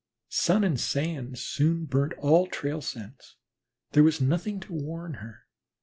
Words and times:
Sun 0.29 0.63
and 0.63 0.79
sand 0.79 1.37
soon 1.37 1.85
burn 1.85 2.13
all 2.13 2.47
trail 2.47 2.81
scents; 2.81 3.35
there 3.91 4.01
was 4.01 4.19
nothing 4.19 4.59
to 4.61 4.73
warn 4.73 5.13
her. 5.21 5.45